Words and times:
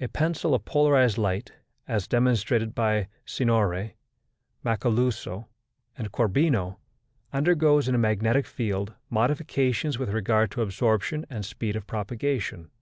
A 0.00 0.08
pencil 0.08 0.56
of 0.56 0.64
polarized 0.64 1.16
light, 1.18 1.52
as 1.86 2.08
demonstrated 2.08 2.74
by 2.74 3.06
Signori 3.24 3.94
Macaluzo 4.64 5.46
and 5.96 6.10
Corbino, 6.10 6.78
undergoes, 7.32 7.86
in 7.86 7.94
a 7.94 7.96
magnetic 7.98 8.44
field, 8.44 8.94
modifications 9.08 10.00
with 10.00 10.08
regard 10.10 10.50
to 10.50 10.62
absorption 10.62 11.24
and 11.30 11.44
speed 11.44 11.76
of 11.76 11.86
propagation. 11.86 12.72